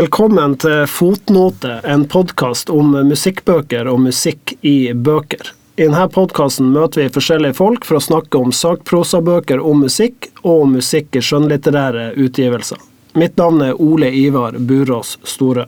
[0.00, 5.50] Velkommen til Fotnote, en podkast om musikkbøker og musikk i bøker.
[5.76, 10.62] I denne podkasten møter vi forskjellige folk for å snakke om sakprosabøker om musikk, og
[10.62, 12.80] om musikk i skjønnlitterære utgivelser.
[13.20, 15.66] Mitt navn er Ole Ivar Burås Store.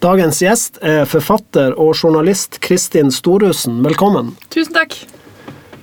[0.00, 3.82] Dagens gjest er forfatter og journalist Kristin Storhusen.
[3.84, 4.32] Velkommen.
[4.56, 4.96] Tusen takk.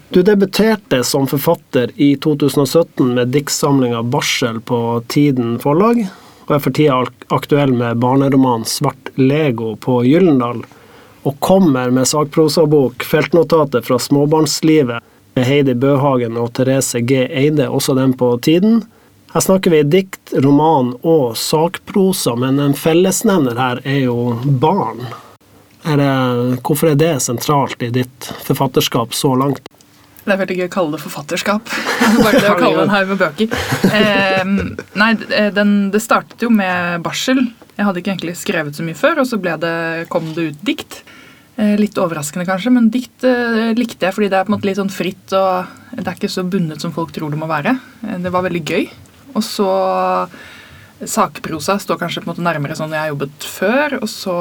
[0.09, 4.81] Du debuterte som forfatter i 2017 med diktsamlinga 'Barsel' på
[5.13, 6.07] Tiden forlag
[6.45, 7.01] og er for tida
[7.33, 10.63] aktuell med barneromanen 'Svart Lego' på Gyllendal,
[11.23, 15.01] og kommer med sakprosabok 'Feltnotatet fra småbarnslivet'
[15.35, 17.25] med Heidi Bøhagen og Therese G.
[17.29, 18.83] Eide, også den på tiden.
[19.33, 25.07] Her snakker vi dikt, roman og sakprosa, men en fellesnevner her er jo barn.
[25.83, 29.65] Er det, hvorfor er det sentralt i ditt forfatterskap så langt?
[30.23, 31.73] Det er veldig gøy å kalle det forfatterskap.
[32.23, 33.57] Bare det å kalle en haug med bøker.
[33.89, 34.53] Eh,
[34.99, 35.09] nei,
[35.55, 37.41] den, det startet jo med barsel.
[37.73, 39.75] Jeg hadde ikke egentlig skrevet så mye før, og så det,
[40.13, 41.01] kom det ut dikt.
[41.55, 44.65] Eh, litt overraskende, kanskje, men dikt eh, likte jeg fordi det er på en måte
[44.65, 47.75] litt sånn fritt, og det er ikke så bundet som folk tror det må være.
[48.07, 48.87] Eh, det var veldig gøy.
[49.33, 49.69] Og så
[51.09, 53.97] Sakprosa står kanskje på en måte nærmere sånn jeg har jobbet før.
[53.99, 54.35] Og så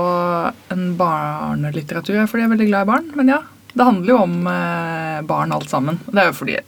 [0.73, 3.13] en barnelitteratur, fordi jeg er veldig glad i barn.
[3.19, 3.41] Men ja,
[3.73, 6.01] det handler jo om eh, barn alt sammen.
[6.09, 6.59] Det er jo fordi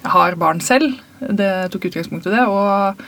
[0.00, 0.94] jeg har barn selv.
[1.20, 2.46] Det tok utgangspunkt i det.
[2.48, 3.02] Og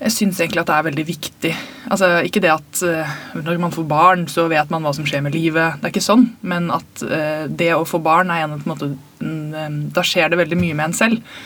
[0.00, 1.52] jeg syns egentlig at det er veldig viktig.
[1.92, 5.22] Altså, Ikke det at uh, når man får barn, så vet man hva som skjer
[5.26, 5.76] med livet.
[5.78, 6.26] Det er ikke sånn.
[6.40, 10.32] Men at uh, det å få barn er en, på en måte, um, Da skjer
[10.32, 11.36] det veldig mye med en selv.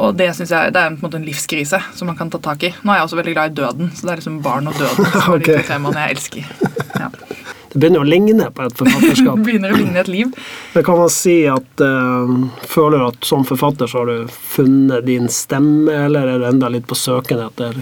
[0.00, 2.40] Og det synes jeg, det er på en måte en livskrise som man kan ta
[2.40, 2.72] tak i.
[2.80, 5.10] Nå er jeg også veldig glad i døden, så det er liksom barn og døden
[5.12, 6.54] som er de to temaene jeg elsker.
[6.96, 7.10] Ja.
[7.72, 9.38] Det begynner å ligne på et forfatterskap.
[9.46, 10.34] begynner å ligne et liv.
[10.74, 12.34] Men kan man si at uh,
[12.68, 16.68] Føler du at som forfatter så har du funnet din stemme, eller er du enda
[16.72, 17.80] litt på søken etter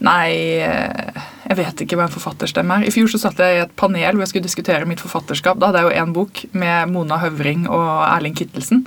[0.00, 2.86] Nei, eh, jeg vet ikke hva en forfatterstemme er.
[2.88, 5.58] I fjor så satt jeg i et panel hvor jeg skulle diskutere mitt forfatterskap.
[5.60, 8.86] Da hadde jeg jo én bok med Mona Høvring og Erling Kittelsen,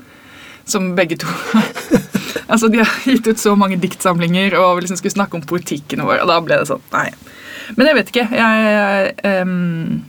[0.65, 1.29] som begge to
[2.53, 6.23] Altså, De har gitt ut så mange diktsamlinger og liksom skulle snakke om politikken vår,
[6.23, 7.11] og da ble det sånn Nei.
[7.77, 8.25] Men jeg vet ikke.
[8.33, 8.65] Jeg,
[9.23, 10.01] jeg um,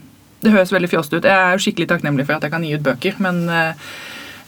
[0.45, 1.23] det høres veldig fjost ut.
[1.25, 3.87] Jeg er jo skikkelig takknemlig for at jeg kan gi ut bøker, men eh,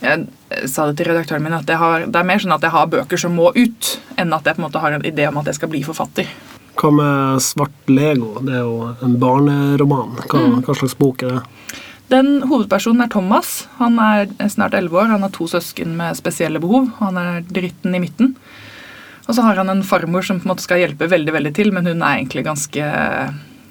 [0.02, 2.92] jeg sa det til redaktøren min at har, det er mer sånn at jeg har
[2.92, 5.50] bøker som må ut, enn at jeg på en måte har en idé om at
[5.50, 6.30] jeg skal bli forfatter.
[6.78, 8.36] Hva med Svart Lego?
[8.46, 10.14] Det er jo en barneroman.
[10.30, 10.60] Hva, mm.
[10.62, 11.42] hva slags bok er det?
[12.08, 13.66] Den Hovedpersonen er Thomas.
[13.80, 15.10] Han er snart elleve år.
[15.10, 16.86] Han har to søsken med spesielle behov.
[17.02, 18.36] Han er dritten i midten.
[19.26, 21.74] Og så har han en farmor som på en måte skal hjelpe veldig veldig til,
[21.74, 22.86] men hun er egentlig ganske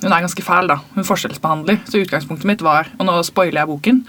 [0.01, 0.79] hun er ganske fæl, da.
[0.95, 1.79] Hun forskjellsbehandler.
[1.89, 4.03] Så utgangspunktet mitt var Og nå spoiler jeg boken,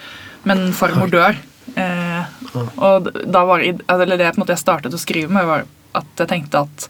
[0.48, 1.38] men farmor dør.
[1.76, 2.34] Eh,
[2.80, 5.66] og da var eller det måte jeg startet å skrive med, var
[5.98, 6.88] at jeg tenkte at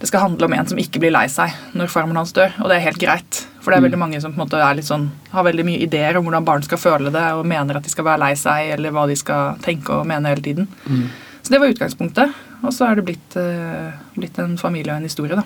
[0.00, 2.54] det skal handle om en som ikke blir lei seg når farmoren hans dør.
[2.62, 3.42] Og det er helt greit.
[3.60, 3.88] For det er mm.
[3.90, 6.80] veldig mange som på en måte sånn, har veldig mye ideer om hvordan barn skal
[6.80, 9.98] føle det, og mener at de skal være lei seg, eller hva de skal tenke
[9.98, 10.70] og mene hele tiden.
[10.86, 11.04] Mm.
[11.42, 12.40] Så det var utgangspunktet.
[12.64, 15.44] Og så er det blitt, eh, blitt en familie og en historie, da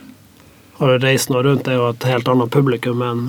[0.78, 3.20] har du reist nå rundt, det er jo et helt annet publikum enn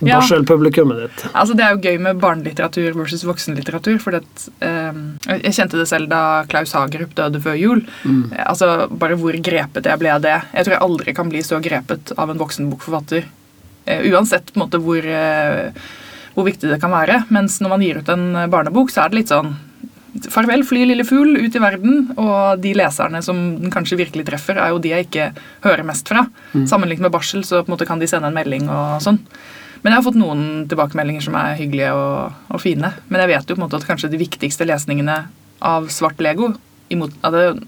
[0.00, 0.16] ja.
[0.16, 1.24] barselpublikummet ditt.
[1.32, 3.98] Altså, det er jo gøy med barnelitteratur versus voksenlitteratur.
[4.02, 4.22] For det,
[4.64, 5.02] eh,
[5.34, 7.84] jeg kjente det selv da Klaus Hagerup døde før jul.
[8.04, 8.32] Mm.
[8.46, 10.38] Altså, Bare hvor grepet jeg ble av det.
[10.54, 13.28] Jeg tror jeg aldri kan bli så grepet av en voksenbokforfatter.
[13.86, 15.70] Eh, uansett på en måte hvor, eh,
[16.34, 17.24] hvor viktig det kan være.
[17.28, 19.52] Mens når man gir ut en barnebok, så er det litt sånn
[20.32, 22.08] Farvel, fly lille fugl, ut i verden.
[22.16, 25.30] Og de leserne som den kanskje virkelig treffer, er jo de jeg ikke
[25.66, 26.26] hører mest fra.
[26.54, 26.66] Mm.
[26.70, 29.20] Sammenlignet med barsel så på en måte kan de sende en melding og sånn.
[29.82, 32.90] Men jeg har fått noen tilbakemeldinger som er hyggelige og, og fine.
[33.06, 35.20] Men jeg vet jo på en måte at kanskje de viktigste lesningene
[35.62, 36.52] av Svart Lego
[36.92, 37.60] imot, at,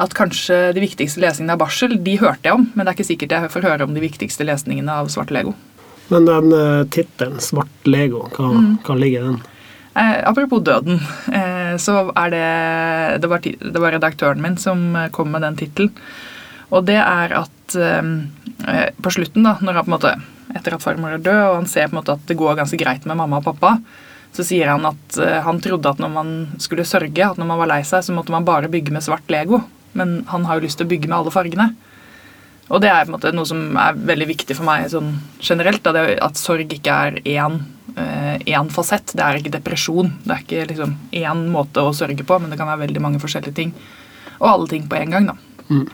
[0.00, 2.68] at kanskje de viktigste lesningene av barsel, de hørte jeg om.
[2.72, 5.52] Men det er ikke sikkert jeg får høre om de viktigste lesningene av Svart Lego.
[6.08, 8.68] Men den uh, tittelen, Svart Lego, hva, mm.
[8.86, 9.40] hva ligger i den?
[9.98, 11.00] Eh, apropos døden,
[11.34, 12.48] eh, så er det
[13.22, 15.94] det var, det var, redaktøren min som kom med den tittelen.
[16.70, 18.10] Og det er at eh,
[18.68, 20.14] eh, på slutten, da, når han på en måte,
[20.56, 22.78] etter at farmor er død, og han ser på en måte at det går ganske
[22.80, 23.78] greit med mamma og pappa,
[24.36, 27.62] så sier han at eh, han trodde at når man skulle sørge, at når man
[27.62, 29.62] var lei seg, så måtte man bare bygge med svart Lego.
[29.96, 31.72] Men han har jo lyst til å bygge med alle fargene.
[32.68, 35.80] Og det er på en måte noe som er veldig viktig for meg sånn generelt.
[35.82, 37.62] Da, at sorg ikke er én
[37.98, 39.14] én eh, fasett.
[39.14, 40.12] Det er ikke depresjon.
[40.24, 43.22] Det er ikke liksom én måte å sørge på, men det kan være veldig mange
[43.22, 43.72] forskjellige ting.
[44.38, 45.38] Og alle ting på en gang, da.
[45.68, 45.88] Mm.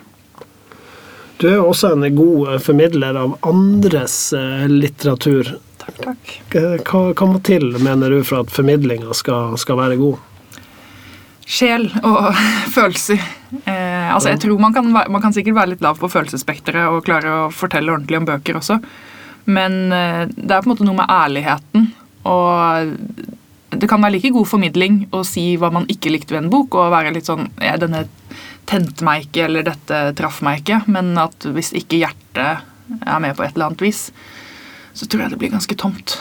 [1.43, 5.57] Du er også en god formidler av andres eh, litteratur.
[5.83, 6.35] Takk, takk.
[6.55, 10.23] Hva, hva må til, mener du, for at formidlinga skal, skal, være god?
[11.45, 12.31] Sjel og
[12.77, 13.19] følelser.
[13.65, 17.05] Eh, altså, jeg tror man kan, man kan sikkert være litt lav på følelsesspekteret og
[17.07, 18.79] klare å fortelle ordentlig om bøker også,
[19.45, 21.89] men eh, det er på en måte noe med ærligheten.
[22.25, 22.95] Og
[23.75, 26.77] det kan være like god formidling å si hva man ikke likte ved en bok,
[26.79, 28.07] og være litt sånn ja, 'Denne
[28.69, 32.65] tente meg ikke', eller 'dette traff meg ikke', men at hvis ikke hjertet
[33.01, 34.09] er med på et eller annet vis,
[34.95, 36.19] så tror jeg det blir ganske tomt.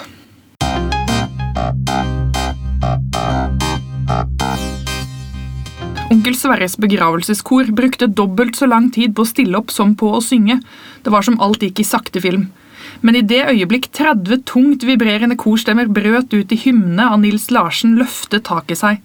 [6.13, 10.21] Onkel Sverres begravelseskor brukte dobbelt så lang tid på å stille opp som på å
[10.21, 10.59] synge.
[11.03, 12.51] Det var som alt gikk i sakte film.
[13.01, 17.97] Men i det øyeblikk 30 tungt vibrerende korstemmer brøt ut i hymne av Nils Larsen,
[17.99, 19.01] løftet taket seg.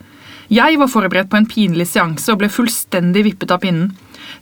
[0.52, 3.90] Jeg var forberedt på en pinlig seanse og ble fullstendig vippet av pinnen.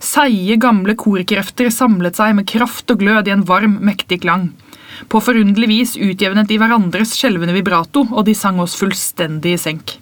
[0.03, 4.51] Seige, gamle korkrefter samlet seg med kraft og glød i en varm, mektig klang.
[5.11, 9.97] På forunderlig vis utjevnet de hverandres skjelvende vibrato, og de sang oss fullstendig i senk.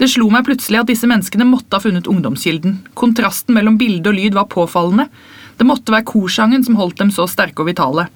[0.00, 2.78] Det slo meg plutselig at disse menneskene måtte ha funnet ungdomskilden.
[2.96, 5.10] Kontrasten mellom bilde og lyd var påfallende.
[5.60, 8.06] Det måtte være korsangen som holdt dem så sterke og vitale.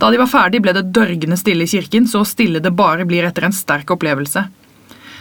[0.00, 3.26] Da de var ferdig, ble det dørgende stille i kirken, så stille det bare blir
[3.28, 4.46] etter en sterk opplevelse.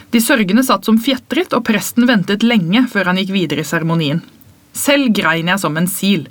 [0.09, 4.23] De sørgende satt som fjetret, og presten ventet lenge før han gikk videre i seremonien.
[4.73, 6.29] Selv grein jeg som en sil.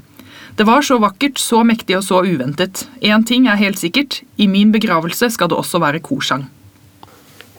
[0.56, 2.86] Det var så vakkert, så mektig og så uventet.
[3.04, 6.48] Én ting er helt sikkert, i min begravelse skal det også være korsang.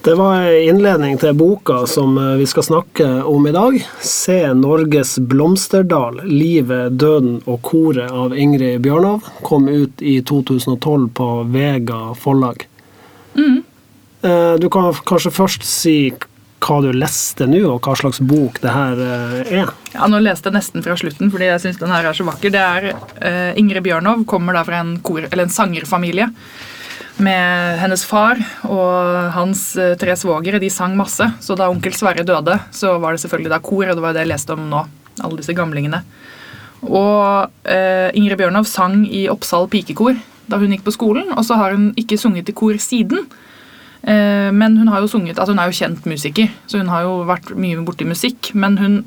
[0.03, 3.79] Det var en innledning til boka som eh, vi skal snakke om i dag.
[4.01, 6.21] 'Se Norges blomsterdal.
[6.23, 9.27] Livet, døden og koret' av Ingrid Bjørnov.
[9.43, 12.67] Kom ut i 2012 på Vega forlag.
[13.35, 13.63] Mm.
[14.59, 16.11] Du kan kanskje først si
[16.59, 19.71] hva du leste nå, og hva slags bok det her eh, er.
[19.93, 22.53] Ja, Nå leste jeg nesten fra slutten, fordi jeg syns den her er så vakker.
[22.53, 26.29] Det er eh, Ingrid Bjørnov kommer da fra en, kor, eller en sangerfamilie.
[27.19, 30.61] Med hennes far og hans eh, tre svogere.
[30.61, 31.25] De sang masse.
[31.43, 34.23] Så da onkel Sverre døde, så var det selvfølgelig da kor, og det var det
[34.23, 34.85] jeg leste om nå.
[35.19, 35.99] Alle disse gamlingene.
[36.87, 40.15] Og eh, Ingrid Bjørnov sang i Oppsal pikekor
[40.49, 43.27] da hun gikk på skolen, og så har hun ikke sunget i kor siden.
[44.01, 47.05] Eh, men hun har jo sunget, altså hun er jo kjent musiker, så hun har
[47.05, 48.53] jo vært mye borti musikk.
[48.55, 48.97] Men hun,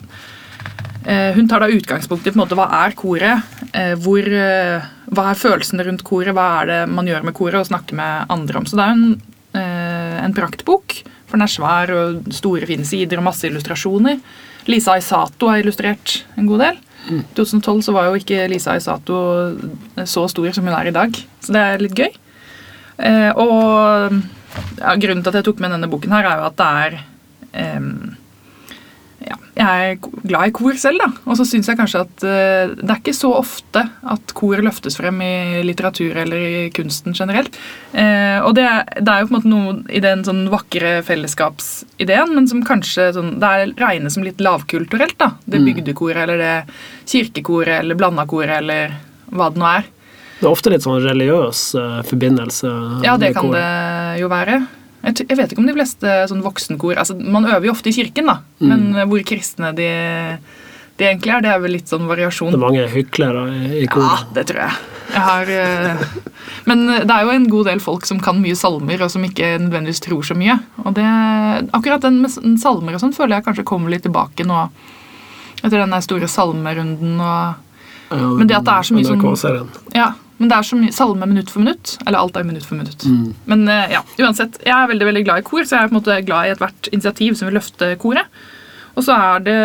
[1.35, 5.31] hun tar da utgangspunkt i på en måte, hva er koret, eh, hvor, eh, hva
[5.31, 8.61] er følelsene rundt koret, hva er det man gjør med koret, og snakker med andre
[8.61, 8.69] om.
[8.69, 9.23] Så det er en,
[9.55, 14.21] eh, en praktbok, for den er svær og store, fine sider og masse illustrasjoner.
[14.67, 16.77] Lisa Aisato har illustrert en god del.
[17.11, 19.59] I 2012 så var jo ikke Lisa Aisato
[20.07, 21.11] så stor som hun er i dag,
[21.43, 22.13] så det er litt gøy.
[22.99, 24.23] Eh, og
[24.79, 26.99] ja, grunnen til at jeg tok med denne boken, her er jo at det er
[27.53, 28.17] em,
[29.27, 31.09] ja, Jeg er glad i kor selv, da.
[31.29, 33.83] Og så syns jeg kanskje at uh, det er ikke så ofte
[34.15, 37.55] at kor løftes frem i litteratur eller i kunsten generelt.
[37.95, 40.99] Uh, og det, er- det er jo på en måte noe i den sånn vakre
[41.07, 45.19] fellesskapsideen, men som kanskje sånn, det er regnes som litt lavkulturelt.
[45.21, 45.33] da.
[45.47, 46.55] Det bygdekoret eller det
[47.13, 48.95] kirkekoret eller blandakoret eller
[49.33, 49.89] hva det nå er.
[50.43, 52.71] Det er ofte litt sånn religiøs uh, forbindelse.
[53.07, 54.63] Ja, det kan det jo være.
[55.03, 57.97] Jeg, jeg vet ikke om de fleste sånn voksenkor altså Man øver jo ofte i
[57.97, 58.39] kirken, da.
[58.63, 59.89] Men eh, hvor kristne de,
[61.01, 62.55] de egentlig er, det er vel litt sånn variasjon.
[62.55, 63.45] Det er mange hyklere
[63.81, 64.23] i, koret.
[64.23, 64.79] Ja, det tror jeg.
[65.17, 66.07] jeg har, eh,
[66.71, 69.57] men det er jo en god del folk som kan mye salmer, og som ikke
[69.65, 70.57] nødvendigvis tror så mye.
[70.87, 71.07] Og det,
[71.75, 74.67] akkurat den med salmer og sånn føler jeg kanskje kommer litt tilbake nå
[75.63, 77.19] etter den store salmerunden.
[77.19, 79.71] og Ja, Men det at det er så mye sånn-.
[79.97, 81.95] Ja, men det er så mye salme minutt for minutt.
[82.03, 83.05] Eller alt er minutt for minutt.
[83.47, 85.95] Men eh, ja, uansett, jeg er veldig veldig glad i kor, så jeg er på
[85.95, 88.43] en måte glad i ethvert initiativ som vil løfte koret.
[88.93, 89.59] Og så er det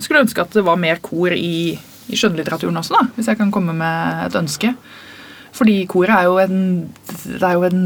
[0.00, 1.74] Skulle ønske at det var mer kor i,
[2.08, 4.72] i skjønnlitteraturen også, da, hvis jeg kan komme med et ønske.
[5.52, 6.60] Fordi koret er jo en
[7.04, 7.82] Det er jo en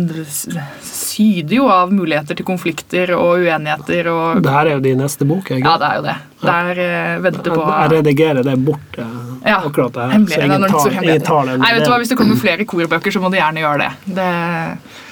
[0.87, 5.27] syder jo av muligheter til konflikter og uenigheter og Det her er jo din neste
[5.27, 5.65] bok, ikke?
[5.65, 6.17] Ja, det er jo det.
[6.47, 10.27] Der er eh, venter på Jeg redigerer det bort, eh, Ja, akkurat det her.
[10.29, 11.61] Så ingen tar, ingen tar den.
[11.63, 11.99] Nei, vet du hva.
[12.03, 13.91] Hvis det kommer flere korbøker, så må du gjerne gjøre det.
[14.19, 14.31] det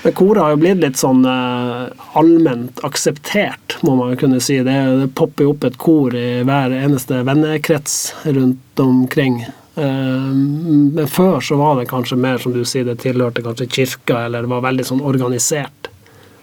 [0.05, 4.61] Men koret har jo blitt litt sånn eh, allment akseptert, må man jo kunne si.
[4.67, 9.43] Det, det popper jo opp et kor i hver eneste vennekrets rundt omkring.
[9.75, 10.31] Eh,
[10.95, 14.47] men før så var det kanskje mer, som du sier, det tilhørte kanskje kirka, eller
[14.47, 15.91] det var veldig sånn organisert.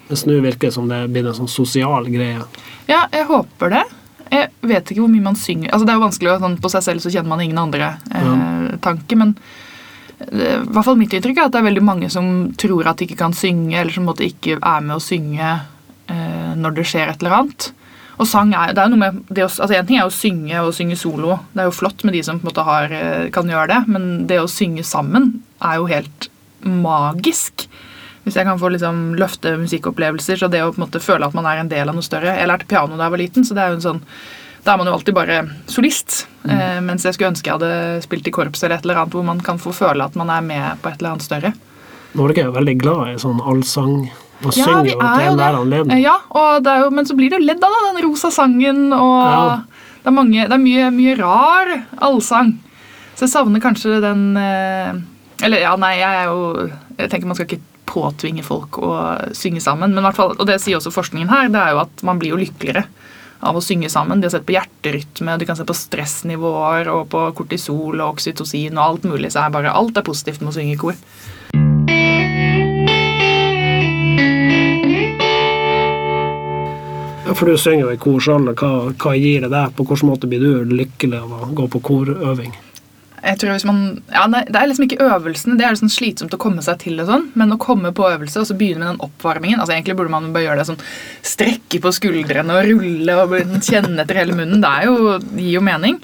[0.09, 2.43] Mens nå virker det som det blir en sånn sosial greie.
[2.89, 3.83] Ja, jeg håper det.
[4.31, 5.71] Jeg vet ikke hvor mye man synger.
[5.71, 7.93] Altså, det er jo vanskelig å sånn, På seg selv så kjenner man ingen andre
[8.15, 9.35] eh, tanke, men
[10.19, 13.00] eh, i hvert fall mitt inntrykk er at det er veldig mange som tror at
[13.00, 16.51] de ikke kan synge, eller som på en måte ikke er med å synge eh,
[16.59, 17.71] når det skjer et eller annet.
[18.21, 20.13] Og sang er, det er jo noe med det å, altså En ting er å
[20.13, 21.39] synge og synge solo.
[21.55, 23.79] Det er jo flott med de som på en måte har, eh, kan gjøre det,
[23.89, 26.27] men det å synge sammen er jo helt
[26.61, 27.65] magisk.
[28.21, 31.33] Hvis jeg kan få liksom løfte musikkopplevelser, så det å på en måte føle at
[31.33, 33.57] man er en del av noe større Jeg lærte piano da jeg var liten, så
[33.57, 34.03] det er jo en sånn
[34.61, 36.27] Da er man jo alltid bare solist.
[36.45, 39.25] Eh, mens jeg skulle ønske jeg hadde spilt i korps eller et eller annet hvor
[39.25, 41.53] man kan få føle at man er med på et eller annet større.
[42.13, 44.11] Norge er veldig glad i sånn allsang.
[44.41, 46.01] Man Ja, synger jo til enhver anledning.
[46.01, 49.21] Ja, og det jo, men så blir det jo ledd av den rosa sangen, og
[49.27, 49.55] Ja.
[50.01, 52.55] det er, mange, det er mye, mye rar allsang.
[53.15, 54.93] Så jeg savner kanskje den eh,
[55.45, 58.91] Eller ja, nei, jeg er jo Jeg tenker man skal ikke påtvinge folk å
[59.36, 62.21] synge sammen, men fall, og det sier også forskningen her, det er jo at man
[62.21, 62.86] blir jo lykkeligere
[63.43, 64.21] av å synge sammen.
[64.21, 68.77] De har sett på hjerterytme, de kan se på stressnivåer og på kortisol og oksytocin
[68.77, 70.95] og alt mulig, så er bare alt er positivt med å synge i kor.
[77.35, 78.51] For du synger jo i kor sjøl.
[78.57, 79.71] Hva, hva gir det deg?
[79.77, 82.53] På hvilken måte blir du lykkelig av å gå på korøving?
[83.21, 86.39] Jeg tror hvis man, ja, Det er liksom ikke øvelsene, det er liksom slitsomt å
[86.41, 87.00] komme seg til.
[87.03, 89.97] og sånn, Men å komme på øvelse og så begynne med den oppvarmingen altså Egentlig
[90.00, 90.81] burde man bare gjøre det sånn
[91.21, 94.63] strekke på skuldrene og rulle og kjenne etter hele munnen.
[94.63, 96.01] Det jo, gir jo mening.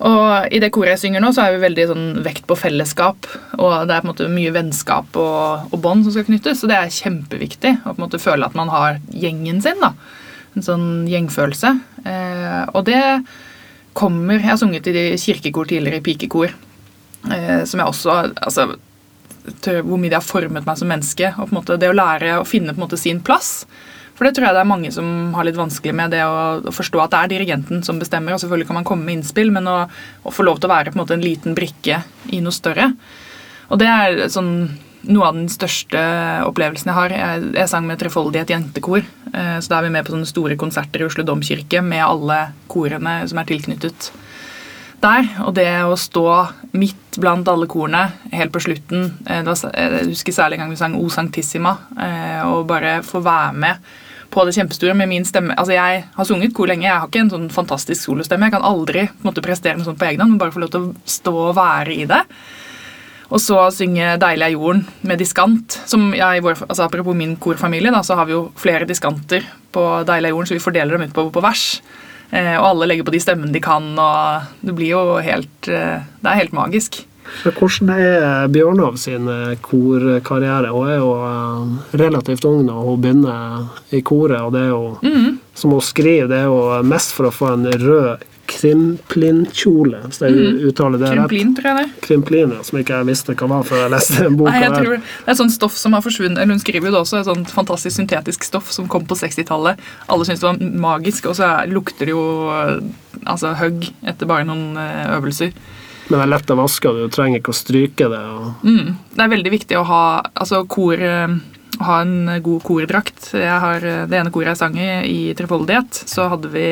[0.00, 3.28] Og I det koret jeg synger nå, så er vi veldig sånn vekt på fellesskap.
[3.60, 6.62] Og det er på en måte mye vennskap og, og bånd som skal knyttes.
[6.62, 9.78] Så det er kjempeviktig å på en måte føle at man har gjengen sin.
[9.84, 9.92] da,
[10.56, 11.72] En sånn gjengfølelse.
[12.04, 13.00] Eh, og det
[13.94, 16.52] kommer Jeg har sunget i kirkekor tidligere, i pikekor,
[17.30, 18.76] eh, som jeg også altså,
[19.82, 21.34] Hvor mye det har formet meg som menneske.
[21.38, 23.66] og på en måte Det å lære å finne på en måte sin plass.
[24.20, 26.72] For det tror jeg det er mange som har litt vanskelig med det å, å
[26.76, 28.34] forstå at det er dirigenten som bestemmer.
[28.34, 30.92] og Selvfølgelig kan man komme med innspill, men å, å få lov til å være
[30.92, 32.90] på en måte en liten brikke i noe større.
[33.70, 34.52] Og det er sånn
[35.08, 36.00] noe av den største
[36.46, 37.14] opplevelsen jeg har.
[37.14, 39.04] Jeg, jeg sang med Trefoldighet jentekor.
[39.32, 42.40] eh, Så da er vi med på sånne store konserter i Oslo domkirke med alle
[42.68, 44.10] korene som er tilknyttet
[45.00, 45.24] der.
[45.46, 46.26] Og det å stå
[46.76, 50.76] midt blant alle korene helt på slutten eh, det var, Jeg husker særlig en gang
[50.76, 53.90] vi sang O Sanctissima, eh, og bare få være med
[54.30, 55.56] på det kjempestore med min stemme.
[55.58, 58.46] Altså Jeg har sunget kor lenge, jeg har ikke en sånn fantastisk solostemme.
[58.46, 60.62] Jeg kan aldri på en måte, prestere noe sånt på egen hånd, men bare få
[60.62, 62.20] lov til å stå og være i det.
[63.30, 65.78] Og så synge 'Deilig er jorden' med diskant.
[65.86, 70.26] som jeg, altså Apropos min korfamilie, da, så har vi jo flere diskanter på 'Deilig
[70.26, 71.80] er jorden', så vi fordeler dem ut på, på vers.
[72.32, 75.98] Eh, og alle legger på de stemmene de kan, og det blir jo helt eh,
[76.22, 77.04] Det er helt magisk.
[77.44, 80.70] Hvordan er Bjørnov sin eh, korkarriere?
[80.74, 84.98] Hun er jo eh, relativt ung når hun begynner i koret, og det er jo,
[85.02, 85.38] Mhm.
[85.54, 90.34] som hun skriver, det er jo mest for å få en rød krimplinnkjole, hvis jeg
[90.70, 91.32] uttaler det rett.
[91.32, 91.54] Mhm.
[91.56, 92.02] Tror jeg det.
[92.06, 94.50] Krimplin, ja, som ikke jeg visste hva var før jeg leste boka.
[94.52, 96.94] Nei, jeg tror Det er et sånt stoff som har forsvunnet eller Hun skriver jo
[96.96, 99.78] det også, et sånt fantastisk syntetisk stoff som kom på 60-tallet.
[100.08, 102.80] Alle syntes det var magisk, og så er- lukter det jo eh,
[103.26, 105.52] altså hugg etter bare noen eh, øvelser.
[106.10, 108.20] Men det er lett å vaske, og du trenger ikke å stryke det.
[108.66, 108.96] Mm.
[109.14, 110.02] Det er veldig viktig å ha
[110.34, 111.36] altså kor, eh,
[111.80, 113.30] ha en god kordrakt.
[113.38, 116.66] Jeg har, det ene koret jeg sang i, i Trefoldighet, så hadde vi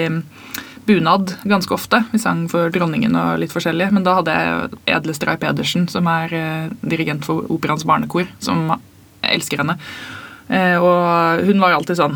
[0.88, 2.00] bunad ganske ofte.
[2.12, 6.08] Vi sang for dronningen og litt forskjellig, men da hadde jeg Edle Stray Pedersen, som
[6.10, 9.76] er eh, dirigent for Operaens barnekor, som jeg elsker henne.
[10.48, 12.14] Eh, og hun var alltid sånn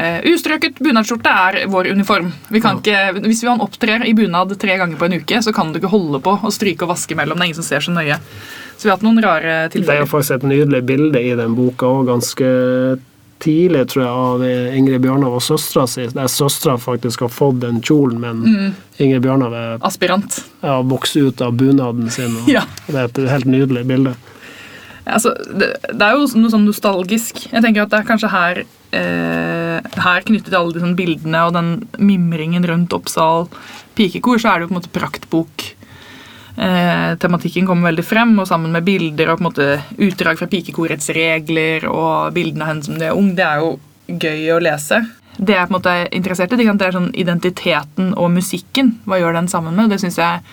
[0.00, 2.32] eh, Ustrøket bunadsskjorte er vår uniform.
[2.48, 5.72] Vi kan ikke, hvis vi opptrer i bunad tre ganger på en uke, så kan
[5.72, 7.36] du ikke holde på å stryke og vaske mellom.
[7.36, 8.16] Det er ingen som ser så nøye.
[8.74, 11.92] Så vi har hatt noen rare Det er faktisk et nydelig bilde i den boka,
[12.00, 12.48] og ganske
[13.42, 14.44] tidlig, tror jeg, av
[14.78, 16.06] Ingrid Bjørnov og søstera si.
[16.14, 18.74] Der søstera faktisk har fått den kjolen, men Mm.
[18.98, 20.44] Ingrid Bjørnov er Aspirant.
[20.62, 22.36] ja, vokst ut av bunaden sin.
[22.36, 22.62] Og Ja.
[22.86, 24.14] Det er et helt nydelig bilde.
[25.06, 27.42] Altså, det, det er jo noe sånn nostalgisk.
[27.52, 28.62] Jeg tenker at det er kanskje her
[28.96, 33.48] eh, Her knyttet til alle de sånn bildene og den mimringen rundt Oppsal
[33.98, 35.66] pikekor, så er det jo på en måte praktbok.
[36.56, 39.68] Eh, tematikken kommer veldig frem, og sammen med bilder og på en måte
[40.06, 43.74] utdrag fra pikekorets regler og bildene av henne som det er ung, det er jo
[44.06, 45.00] gøy å lese.
[45.34, 48.94] Det jeg på en måte er interessert i, det er sånn identiteten og musikken.
[49.04, 49.90] Hva gjør den sammen med?
[49.90, 50.44] Det synes jeg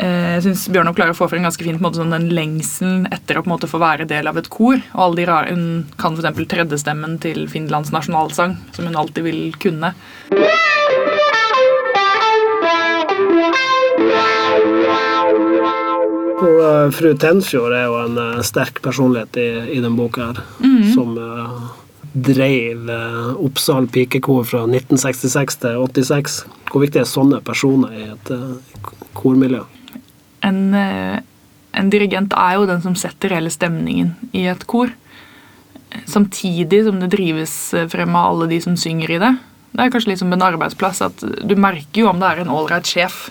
[0.00, 3.36] Eh, Jeg syns Bjørnov klarer å få frem ganske fint måte, sånn, den lengselen etter
[3.38, 4.80] å på en måte få være del av et kor.
[4.94, 6.46] Og alle de rare, Hun kan f.eks.
[6.48, 9.94] tredjestemmen til Finlands nasjonalsang, som hun alltid vil kunne.
[16.90, 20.92] Eh, fru Tenfjord er jo en uh, sterk personlighet i, i den boka her, Mhm.
[20.94, 21.70] som uh,
[22.14, 26.40] dreiv uh, Oppsal pikekor fra 1966 til 86.
[26.70, 28.56] Hvor viktig er sånne personer i et uh,
[29.14, 29.62] kormiljø?
[30.42, 31.18] En, eh,
[31.76, 34.88] en dirigent er jo den som setter hele stemningen i et kor.
[36.08, 39.32] Samtidig som det drives eh, frem av alle de som synger i det.
[39.74, 42.54] Det er kanskje litt som en arbeidsplass at du merker jo om det er en
[42.54, 43.28] ålreit sjef.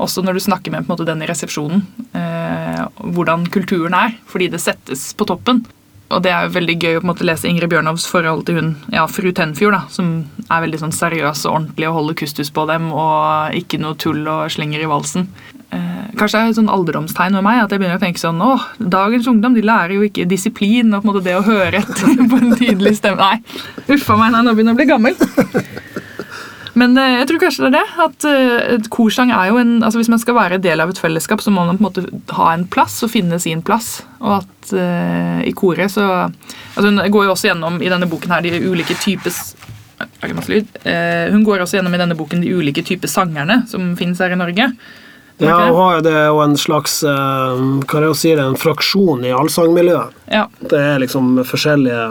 [0.00, 1.84] Også når du snakker med måte, den i resepsjonen.
[2.16, 2.82] Eh,
[3.14, 4.16] hvordan kulturen er.
[4.30, 5.64] Fordi det settes på toppen.
[6.12, 9.06] og det er jo veldig gøy å måte lese Ingrid Bjørnovs forhold til hun, ja,
[9.08, 10.10] fru Tenfjord, da, som
[10.44, 14.20] er veldig sånn seriøs og ordentlig og holder kustus på dem og ikke noe tull
[14.28, 15.24] og slenger i valsen.
[15.72, 18.44] Eh, kanskje det er et sånn alderdomstegn med meg at jeg begynner å tenke sånn
[18.44, 21.80] å, dagens ungdom de lærer jo ikke disiplin og på en måte det å høre
[21.80, 23.24] etter på en tydelig stemme.
[23.24, 23.40] Nei,
[23.96, 25.80] uffa meg, nei, nå begynner jeg å bli gammel.
[26.82, 28.04] Men eh, jeg tror kanskje det er det.
[28.06, 31.00] At eh, et korsang er jo en altså Hvis man skal være del av et
[31.00, 34.00] fellesskap, så må man på en måte ha en plass og finne sin plass.
[34.22, 38.30] Og at uh, i koret så altså Hun går jo også gjennom i denne boken
[38.30, 39.40] her de ulike types
[39.98, 44.34] uh, Hun går også gjennom i denne boken de ulike typer sangerne som finnes her
[44.34, 44.70] i Norge.
[45.38, 49.32] Ja, hun har det jo en slags Hva er det å si en fraksjon i
[49.34, 50.18] allsangmiljøet.
[50.30, 50.44] Ja.
[50.60, 52.04] Det er liksom forskjellige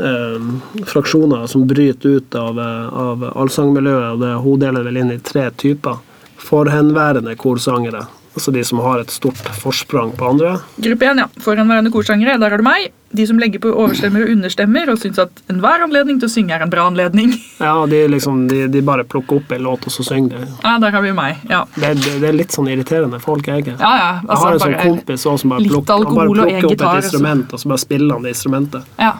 [0.00, 0.46] eh,
[0.88, 4.14] fraksjoner som bryter ut av, av allsangmiljøet.
[4.14, 6.00] og det, Hun deler vel inn i tre typer.
[6.40, 10.56] Forhenværende korsangere, altså de som har et stort forsprang på andre.
[10.80, 11.26] Gruppe 1, ja.
[11.44, 12.38] Foranværende korsangere.
[12.40, 12.90] Der har du meg.
[13.10, 16.54] De som legger på overstemmer og understemmer og syns at enhver anledning til å synge
[16.54, 17.32] er en bra anledning.
[17.60, 20.46] Ja, de, liksom, de, de bare plukker opp en låt, og så synger de.
[20.62, 21.42] Ja, der har vi meg.
[21.50, 21.64] ja.
[21.74, 23.66] Det, det, det er litt sånn irriterende folk, jeg.
[23.74, 24.12] Ja, ja.
[24.24, 27.52] Altså, jeg har en sånn kompis også, som bare plukker, bare plukker opp et instrument,
[27.52, 28.86] og så bare spiller han det instrumentet.
[29.02, 29.12] Ja.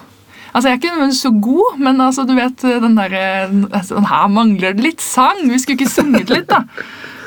[0.51, 3.13] Altså, Jeg er ikke nødvendigvis så god, men altså, du vet, den der,
[3.71, 5.45] altså, den her mangler det litt sang.
[5.51, 6.63] Vi skulle ikke sunget litt, da.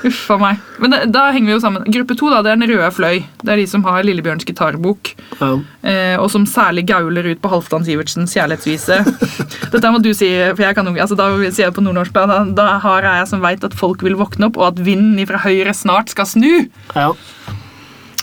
[0.04, 0.60] Uff a meg.
[0.84, 1.86] Men da, da henger vi jo sammen.
[1.96, 3.22] Gruppe to da, det er Den røde fløy.
[3.40, 5.14] Det er de som har Lillebjørns gitarbok.
[5.40, 5.52] Ja.
[5.82, 9.00] Eh, og som særlig gauler ut på Halvdan Sivertsens kjærlighetsvise.
[9.74, 12.16] Dette må du si, for jeg kan jo, altså, da sier jeg på nordnorsk.
[12.16, 15.42] Da, da, har jeg som veit at folk vil våkne opp, og at vinden fra
[15.46, 16.52] høyre snart skal snu.
[16.98, 17.12] Ja.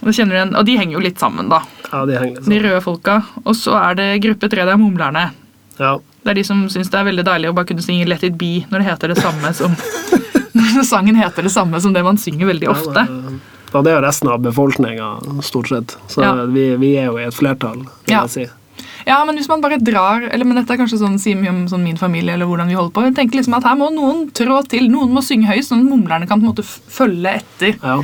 [0.00, 1.60] Du igjen, Og de henger jo litt sammen, da.
[1.90, 2.54] ja, de henger litt sammen.
[2.56, 3.20] De røde folka.
[3.44, 5.30] Og så er det gruppe tre, det er mumlerne.
[5.80, 5.98] Ja.
[6.20, 8.36] Det er de som syns det er veldig deilig å bare kunne synge Let it
[8.40, 9.76] be når det heter det samme som
[10.54, 13.06] Når sangen heter det samme som det man synger veldig ofte.
[13.72, 15.96] Ja, det er jo resten av befolkninga, stort sett.
[16.10, 16.32] Så Ja.
[16.46, 18.22] vi, vi er jo i et flertall, vil Ja.
[18.26, 18.46] jeg si.
[19.06, 21.66] Ja, men hvis man bare drar eller men Dette er kanskje sånn, sier mye om
[21.68, 23.02] sånn min familie eller hvordan vi holder på.
[23.06, 24.88] Jeg tenker liksom at Her må noen trå til.
[24.90, 28.02] Noen må synge høyt, sånn at mumlerne kan på en måte følge etter Ja.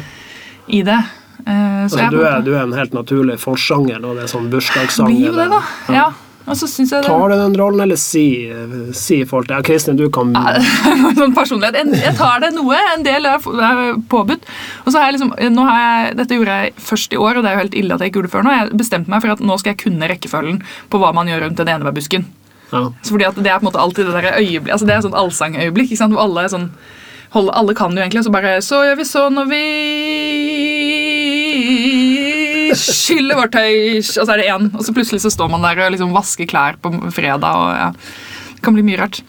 [0.68, 0.98] i det.
[1.46, 4.32] Eh, så Altså, jeg du, er, du er en helt naturlig forsanger når det er
[4.38, 5.06] sånn bursdagssang.
[5.06, 5.60] blir jo det, da.
[5.92, 6.06] Ja.
[6.08, 6.14] Og
[6.54, 9.56] så jeg det Tar du den rollen, eller sier, si folk det?
[9.56, 10.30] Ja, Kristin, du kan
[11.18, 11.90] sånn personlighet.
[11.98, 13.42] Jeg tar det noe, en del er
[14.12, 14.46] påbudt.
[14.84, 15.32] Og så har jeg liksom,
[15.66, 18.04] har jeg, Dette gjorde jeg først i år, og det er jo helt ille at
[18.04, 18.46] jeg ikke gjorde det før.
[18.46, 21.42] Nå jeg bestemte meg for at nå skal jeg kunne rekkefølgen på hva man gjør
[21.48, 22.28] rundt den enebærbusken.
[22.70, 22.84] ja.
[23.10, 25.18] Fordi at Det er på en måte alltid det der øyeblikk, altså det er sånn
[25.18, 25.90] allsangøyeblikk.
[25.90, 26.14] ikke sant?
[26.14, 26.70] Hvor alle sånn,
[27.34, 29.64] holde, alle kan jo egentlig, og så bare Så gjør vi sånn, og vi
[32.74, 35.84] skyller vårt tøy Og så er det én, og så plutselig så står man der
[35.86, 37.46] og liksom vasker klær på fredag.
[37.46, 37.90] og ja,
[38.54, 39.22] Det kan bli mye rart.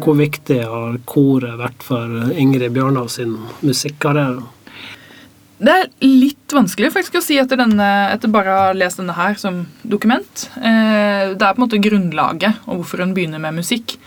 [0.00, 4.46] Hvor viktig har koret vært for Ingrid Bjørnov sin musikkarriere?
[5.60, 9.12] Det er litt vanskelig faktisk å si etter, denne, etter bare å ha lest denne
[9.12, 10.46] her som dokument.
[10.56, 13.98] Eh, det er på en måte grunnlaget og hvorfor hun begynner med musikk.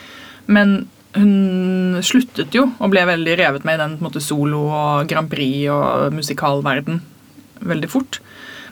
[0.50, 5.30] Men hun sluttet jo og ble veldig revet med i den måte, solo- og Grand
[5.32, 7.02] Prix- og musikalverden
[7.63, 8.19] veldig fort.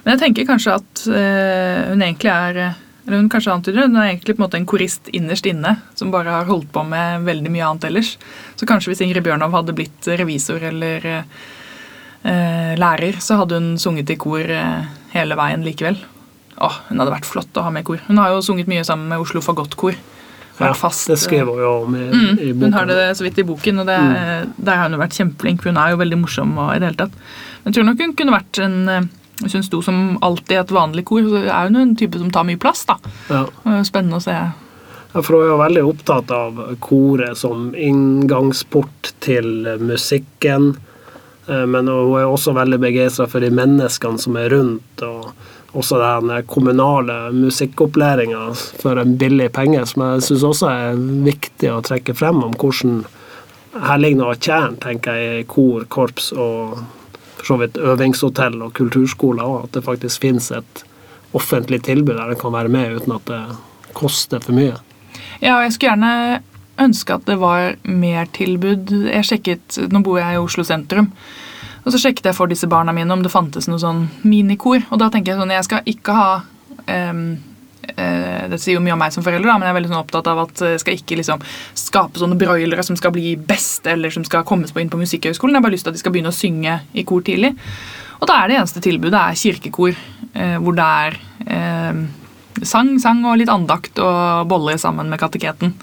[0.04, 2.63] Men jeg tenker kanskje at øh, hun egentlig er
[3.01, 6.12] eller hun kanskje antyder, hun er egentlig på en måte en korist innerst inne som
[6.13, 8.12] bare har holdt på med veldig mye annet ellers.
[8.56, 14.13] Så kanskje hvis Ingrid Bjørnov hadde blitt revisor eller eh, lærer, så hadde hun sunget
[14.13, 15.97] i kor øh, hele veien likevel.
[16.62, 18.04] Åh, Hun hadde vært flott å ha med i kor.
[18.06, 19.97] Hun har jo sunget mye sammen med Oslo Fagottkor.
[20.62, 23.24] Ja, Vært fast, det skriver hun jo om i, Mm, i hun har det så
[23.26, 23.97] vidt i boken, og det,
[24.58, 25.63] der har hun jo vært kjempeflink.
[25.65, 26.54] Hun er jo veldig morsom.
[26.58, 27.15] og i det hele tatt.
[27.63, 29.02] Men jeg tror nok hun kunne vært en eh,
[29.41, 32.43] Hvis hun sto som alltid et vanlig kor, så er hun en type som tar
[32.45, 32.86] mye plass.
[32.86, 32.97] da.
[33.30, 33.45] Ja.
[33.84, 34.32] Spennende å se.
[35.13, 40.76] Ja, for hun er jo veldig opptatt av koret som inngangsport til musikken.
[41.47, 45.02] Eh, Men hun er også veldig begeistra for de menneskene som er rundt.
[45.02, 45.34] og
[45.77, 48.49] også den kommunale musikkopplæringa
[48.81, 53.03] for en billig penge, som jeg syns også er viktig å trekke frem om hvordan
[53.71, 56.81] Her ligger noe av kjernen, tenker jeg, i kor, korps og
[57.41, 59.63] for så vidt øvingshotell og kulturskoler òg.
[59.63, 60.84] At det faktisk finnes et
[61.31, 63.41] offentlig tilbud der en kan være med uten at det
[63.97, 64.75] koster for mye.
[65.41, 66.41] Ja, og jeg skulle gjerne
[66.81, 68.91] ønske at det var mer tilbud.
[69.07, 71.12] Jeg sjekket, Nå bor jeg i Oslo sentrum.
[71.82, 74.84] Og så sjekket jeg for disse barna mine om det fantes noe sånn minikor.
[74.91, 76.28] Og da tenker jeg sånn, jeg skal ikke ha
[76.86, 77.24] um,
[77.98, 80.04] uh, Det sier jo mye om meg som forelder, da, men jeg er veldig sånn
[80.04, 81.41] opptatt av at jeg skal ikke liksom
[81.82, 85.56] skape sånne broilere som skal bli best, eller som skal kommes på inn på Musikkhøgskolen.
[85.56, 87.56] Jeg har bare lyst til at de skal begynne å synge i kor tidlig.
[88.22, 89.96] Og da er det eneste tilbudet er kirkekor,
[90.38, 91.17] eh, hvor det er
[91.50, 92.02] eh,
[92.62, 95.74] sang, sang og litt andakt og boller sammen med kateketen.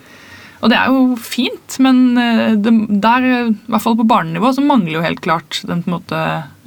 [0.59, 2.73] Og det er jo fint, men eh, det,
[3.05, 6.23] der, i hvert fall på barnenivå, så mangler jo helt klart den på en måte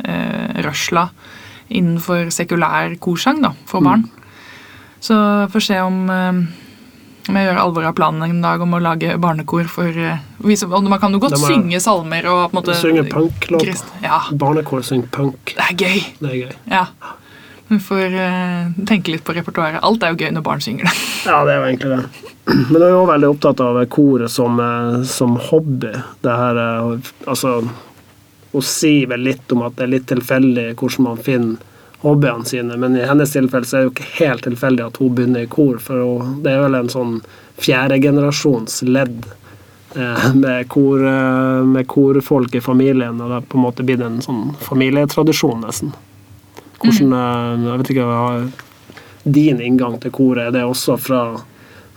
[0.07, 1.09] eh, rørsla
[1.71, 4.05] innenfor sekulær korsang da, for barn.
[5.03, 5.15] Så
[5.51, 6.41] får se om, eh,
[7.29, 10.87] om jeg gjør alvor av planen en dag om å lage barnekor for eh, og
[10.89, 13.75] Man kan jo godt må- synge salmer og på en måte Synge punklåter.
[14.03, 15.53] Ja, Barnekor synger punk.
[15.55, 15.99] det er gøy.
[16.19, 16.55] Det er gøy.
[16.71, 16.85] Ja.
[17.71, 19.79] Vi får uh, tenke litt på repertoaret.
[19.79, 20.95] Alt er jo gøy når barn synger det.
[21.29, 22.31] Ja, det er jo egentlig det.
[22.51, 25.93] Men jeg er jo veldig opptatt av koret som, eh, som hobby.
[26.25, 27.53] Det her eh, Altså
[28.51, 31.69] Hun sier vel litt om at det er litt tilfeldig hvordan man finner
[32.01, 35.15] hobbyene sine, men i hennes tilfelle så er det jo ikke helt tilfeldig at hun
[35.15, 37.19] begynner i kor, for hun, det er vel en sånn
[37.61, 39.29] fjerdegenerasjons ledd
[39.93, 41.05] med, kor,
[41.69, 45.93] med korfolk i familien, og det har på en måte blitt en sånn familietradisjon, nesten.
[46.81, 48.51] Hvordan eh, Jeg vet ikke hva
[49.23, 51.21] din inngang til koret, er det også fra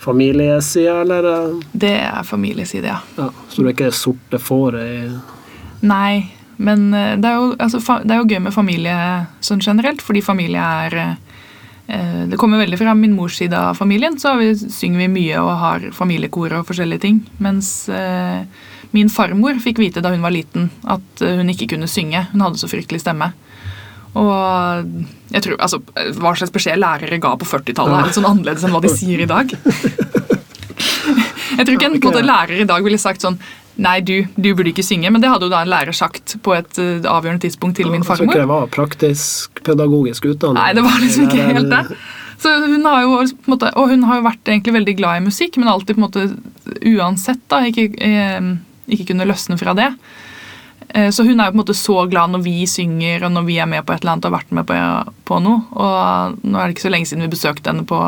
[0.04, 1.24] familiesida, eller?
[1.24, 2.98] eh, Det er familieside, ja.
[3.16, 7.54] Ja, så du er ikke det sorte fåret i Nei, men eh, det er, jo,
[7.58, 8.96] altså, det er jo gøy med familie
[9.44, 11.16] sånn generelt, fordi familie er
[11.84, 15.50] Det kommer veldig fra min mors side av familien, så vi, synger vi mye og
[15.60, 17.18] har familiekor og forskjellige ting.
[17.44, 17.90] Mens
[18.96, 22.22] min farmor fikk vite da hun var liten at hun ikke kunne synge.
[22.32, 23.34] Hun hadde så fryktelig stemme.
[24.14, 25.80] Og jeg tror, altså,
[26.20, 29.24] Hva slags beskjed lærere ga på 40-tallet, er litt sånn annerledes enn hva de sier
[29.24, 29.50] i dag.
[31.54, 33.36] Jeg tror ikke en, måte, lærer i dag ville sagt sånn
[33.74, 35.10] Nei, du, du burde ikke synge.
[35.10, 38.04] Men det hadde jo da en lærer sagt på et uh, avgjørende tidspunkt til min
[38.06, 38.30] farmor.
[38.30, 40.60] Jeg tror ikke det var praktisk-pedagogisk utdanning.
[40.60, 41.98] Nei, det var liksom ikke helt det.
[42.44, 43.16] Så hun har jo,
[43.50, 46.06] måte, og hun har jo vært egentlig veldig glad i musikk, men alltid på en
[46.06, 46.24] måte
[46.92, 48.48] uansett da, ikke, eh,
[48.94, 49.90] ikke kunne løsne fra det.
[50.94, 53.44] Eh, Så hun er jo på en måte så glad når vi synger og når
[53.48, 54.78] vi er med på et eller annet og har vært med på,
[55.26, 55.64] på noe.
[55.74, 57.98] Og nå er det ikke så lenge siden vi besøkte henne på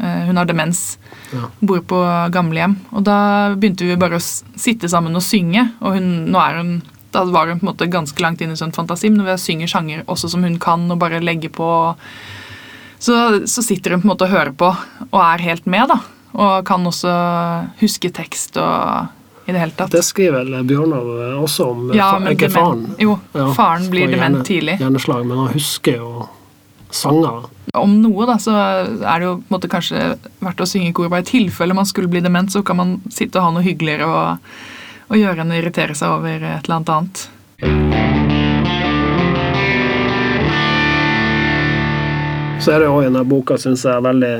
[0.00, 0.98] eh, Hun har demens,
[1.34, 1.48] Ja.
[1.62, 1.98] bor på
[2.30, 2.76] gamlehjem.
[2.92, 5.64] Og da begynte vi bare å sitte sammen og synge.
[5.80, 6.74] Og hun, nå er hun
[7.14, 9.34] da var hun på en måte ganske langt inn i sånn fantasi, men når vi
[9.38, 11.68] synger sjanger også som hun kan, og bare legger på
[12.98, 13.14] så,
[13.46, 14.70] så sitter hun på en måte og hører på
[15.12, 16.00] og er helt med, da.
[16.34, 17.12] Og kan også
[17.78, 19.12] huske tekst og
[19.46, 19.90] i det hele tatt.
[19.92, 21.08] Det skriver vel Bjørnov
[21.44, 21.82] også om.
[21.94, 22.86] Ja, fa- men ikke faren.
[22.98, 24.78] Jo, Ja, faren blir dement hjerne- tidlig.
[24.80, 26.28] Hjerneslag, men han husker jo
[26.90, 27.44] sanger.
[27.74, 30.04] Om noe, da, så er det jo på en måte kanskje
[30.40, 31.08] verdt å synge i kor.
[31.10, 34.06] Bare i tilfelle man skulle bli dement, så kan man sitte og ha noe hyggeligere
[34.06, 34.38] og,
[35.10, 38.24] og gjøre enn å irritere seg over et eller annet annet.
[42.64, 44.34] Så er det jo i denne boka, syns jeg, veldig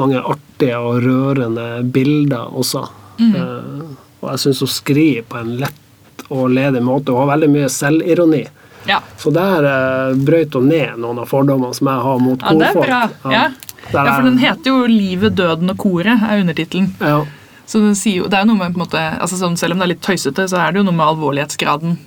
[0.00, 2.82] mange artige og rørende bilder også.
[3.20, 3.34] Mm.
[3.36, 3.82] Eh,
[4.20, 7.12] og jeg syns hun skriver på en lett og ledig måte.
[7.12, 8.44] Hun har veldig mye selvironi.
[8.88, 12.54] Ja, Så der eh, brøt hun ned noen av fordommene som jeg har mot ja
[12.56, 13.00] det er bra.
[13.32, 13.42] Ja.
[13.90, 16.94] Ja, for den heter jo 'Livet, døden og koret', er undertittelen.
[17.00, 17.24] ja.
[17.66, 19.78] Så det, sier det er jo noe med på en måte, altså sånn, Selv om
[19.78, 21.98] det er litt tøysete, så er det jo noe med alvorlighetsgraden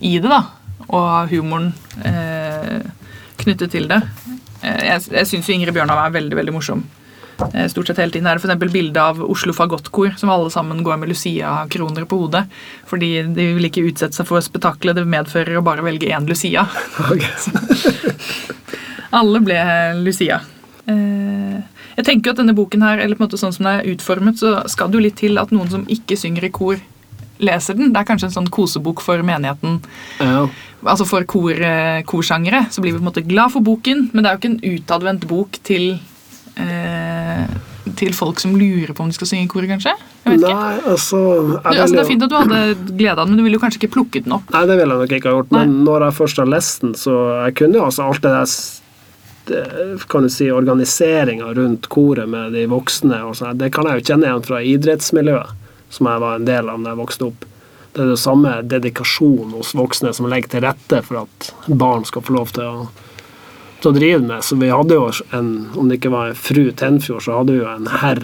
[0.00, 0.28] i det.
[0.28, 0.40] da,
[0.88, 1.72] Og humoren
[2.04, 2.80] eh,
[3.38, 4.00] knyttet til det.
[4.62, 6.82] Eh, jeg jeg syns Ingrid Bjørnov er veldig veldig morsom.
[7.54, 8.72] Eh, stort sett hele tiden er det f.eks.
[8.72, 12.44] bilde av Oslo Fagottkor som alle sammen går med Lucia-kroner på hodet.
[12.90, 16.66] Fordi de vil ikke utsette seg for spetakkelet det medfører å bare velge én Lucia.
[19.20, 19.58] Alle ble
[20.04, 20.40] Lucia.
[20.86, 21.58] Eh,
[21.96, 24.38] jeg tenker at denne boken her, eller på en måte sånn som den er utformet,
[24.40, 26.80] så skal det jo litt til at noen som ikke synger i kor,
[27.40, 27.92] leser den.
[27.92, 29.80] Det er kanskje en sånn kosebok for menigheten.
[30.20, 30.44] Ja.
[30.80, 32.66] Altså for kor, eh, korsangere.
[32.70, 34.78] Så blir vi på en måte glad for boken, men det er jo ikke en
[34.78, 35.98] utadvendt bok til
[36.56, 37.46] eh,
[38.00, 39.94] til folk som lurer på om de skal synge i koret, kanskje?
[40.26, 40.36] Nei,
[40.88, 42.60] altså, Du, altså, det er fint at du hadde
[42.90, 44.50] glede av den, men du ville jo kanskje ikke plukket den opp.
[44.54, 45.54] Nei, det ville jeg nok ikke ha gjort.
[45.56, 48.54] Men når jeg først har lest den, så jeg kunne jo altså alt det der
[50.08, 54.28] kan du si, organiseringa rundt koret med de voksne sånn, det kan jeg jo kjenne
[54.28, 57.46] igjen fra idrettsmiljøet, som jeg var en del av da jeg vokste opp.
[57.90, 62.22] Det er det samme dedikasjon hos voksne som legger til rette for at barn skal
[62.22, 62.84] få lov til å,
[63.82, 64.44] til å drive med.
[64.46, 67.62] Så vi hadde jo en, om det ikke var en fru Tenfjord, så hadde vi
[67.64, 68.22] jo en herr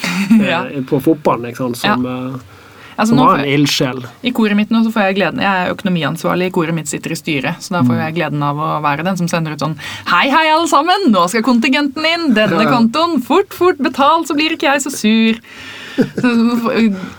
[0.52, 0.64] Ja.
[0.70, 2.56] eh, på fotballen, ikke sant, som, ja.
[3.00, 4.02] Altså, som var en ildsjel.
[4.28, 7.14] I koret mitt nå så får jeg gleden Jeg er økonomiansvarlig i koret mitt sitter
[7.14, 8.00] i styret, så da får Mm.
[8.04, 9.76] jeg gleden av å være den som sender ut sånn
[10.10, 11.06] Hei, hei, alle sammen!
[11.14, 12.26] Nå skal kontingenten inn!
[12.36, 13.22] Denne kontoen!
[13.24, 15.40] Fort, fort, betal, så blir ikke jeg så sur!
[16.00, 16.28] Så,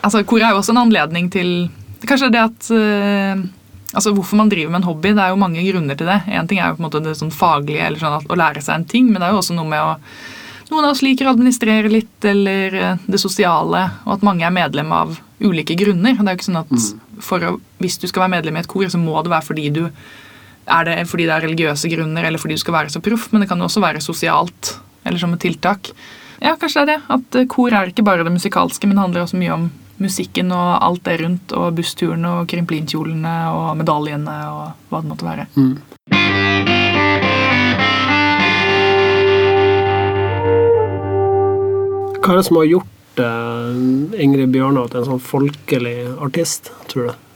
[0.02, 1.50] altså, koret er jo også en anledning til
[2.08, 3.42] Kanskje det at eh,
[3.92, 6.22] Altså Hvorfor man driver med en hobby, det er jo mange grunner til det.
[6.32, 8.64] En ting er jo på en måte det sånn faglige, eller sånn at, å lære
[8.64, 9.96] seg en ting, men det er jo også noe med å
[10.72, 14.54] noen av oss liker å administrere litt, eller eh, det sosiale, og at mange er
[14.56, 16.16] medlem av ulike grunner.
[16.16, 16.86] Det er jo ikke sånn at
[17.22, 19.68] for å, Hvis du skal være medlem i et kor, så må det være fordi
[19.76, 19.84] du
[20.72, 23.44] er det fordi det er religiøse grunner, eller fordi du skal være så proff, men
[23.44, 25.92] det kan jo også være sosialt, eller som et tiltak.
[26.42, 27.00] Ja, kanskje det er det.
[27.18, 29.68] At eh, kor er ikke bare det musikalske, men det handler også mye om
[30.02, 35.28] musikken og alt det rundt, og bussturene og krimplinkjolene og medaljene og hva det måtte
[35.28, 35.48] være.
[35.56, 35.76] Mm.
[42.22, 47.10] Hva er det som har gjort eh, Ingrid Bjørnov til en sånn folkelig artist, tror
[47.10, 47.28] du?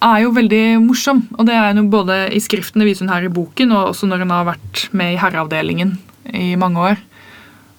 [0.00, 3.26] er jo veldig morsom, og det er jo både i skriften det viser hun her
[3.26, 5.98] i boken, og også når hun har vært med i Herreavdelingen
[6.36, 7.02] i mange år.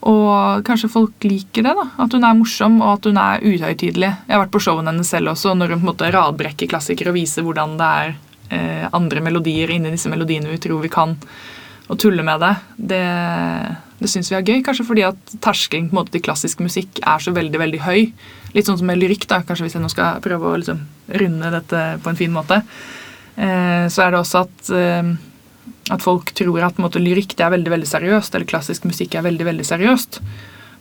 [0.09, 1.85] Og kanskje folk liker det, da.
[2.01, 4.09] At hun er morsom og at hun er uhøytidelig.
[4.09, 7.13] Jeg har vært på showene hennes selv også, når hun på en måte radbrekker klassikere
[7.13, 8.13] og viser hvordan det er
[8.49, 11.13] eh, andre melodier inni disse melodiene vi tror vi kan,
[11.91, 12.53] og tuller med det.
[12.91, 13.01] Det,
[14.01, 17.01] det syns vi er gøy, kanskje fordi at terskelen på en måte til klassisk musikk
[17.03, 18.07] er så veldig veldig høy.
[18.55, 20.81] Litt sånn som med lyrikk, da, kanskje hvis jeg nå skal prøve å liksom
[21.21, 22.63] runde dette på en fin måte.
[23.35, 25.11] Eh, så er det også at, eh,
[25.91, 29.47] at folk tror at måte, lyrikk er veldig veldig seriøst, eller klassisk musikk er veldig
[29.49, 30.21] veldig seriøst.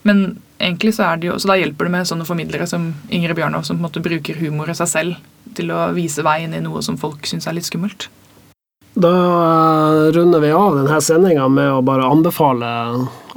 [0.09, 3.37] Men egentlig så er det jo, så da hjelper det med sånne formidlere som Ingrid
[3.37, 5.21] Bjørnov, som på en måte bruker humor og seg selv
[5.57, 8.09] til å vise veien i noe som folk syns er litt skummelt.
[9.01, 12.71] Da eh, runder vi av denne sendinga med å bare anbefale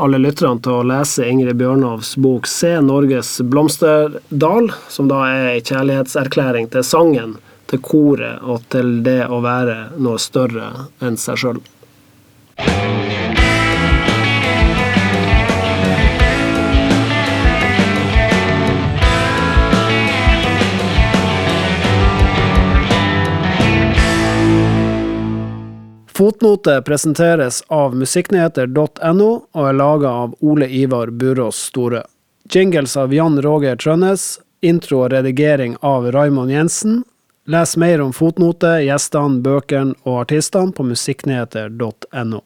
[0.01, 5.61] alle lytterne til å lese Ingrid Bjørnovs bok 'Se Norges blomsterdal', som da er ei
[5.61, 7.37] kjærlighetserklæring til sangen,
[7.73, 10.67] til koret og til det å være noe større
[11.01, 11.61] enn seg sjøl.
[26.13, 32.03] Fotnote presenteres av musikknyheter.no og er laga av Ole Ivar Burås Store.
[32.53, 34.37] Jingles av Jan Roger Trønnes.
[34.61, 37.01] Intro og redigering av Raymond Jensen.
[37.45, 42.39] Les mer om fotnote, gjestene, bøkene og artistene på musikknyheter.no.